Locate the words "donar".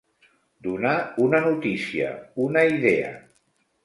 0.67-0.93